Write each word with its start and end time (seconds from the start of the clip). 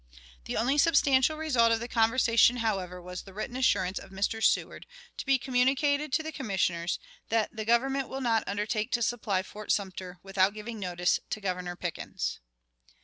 The 0.45 0.57
only 0.57 0.79
substantial 0.79 1.37
result 1.37 1.71
of 1.71 1.79
the 1.79 1.87
conversation, 1.87 2.55
however, 2.57 2.99
was 2.99 3.21
the 3.21 3.35
written 3.35 3.55
assurance 3.55 3.99
of 3.99 4.09
Mr. 4.09 4.43
Seward, 4.43 4.87
to 5.17 5.25
be 5.27 5.37
communicated 5.37 6.11
to 6.13 6.23
the 6.23 6.31
Commissioners, 6.31 6.97
that 7.29 7.55
"the 7.55 7.65
Government 7.65 8.09
will 8.09 8.19
not 8.19 8.43
undertake 8.47 8.91
to 8.93 9.03
supply 9.03 9.43
Fort 9.43 9.71
Sumter 9.71 10.17
without 10.23 10.55
giving 10.55 10.79
notice 10.79 11.19
to 11.29 11.39
Governor 11.39 11.75
Pickens." 11.75 12.39